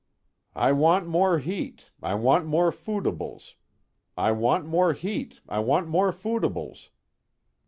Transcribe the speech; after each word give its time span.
"I 0.55 0.71
want 0.71 1.05
more 1.05 1.37
heat, 1.37 1.91
I 2.01 2.15
want 2.15 2.47
more 2.47 2.71
foodibles. 2.71 3.53
I 4.17 4.31
want 4.31 4.65
more 4.65 4.93
heat, 4.93 5.41
I 5.47 5.59
want 5.59 5.89
more 5.89 6.11
foodibles." 6.11 6.89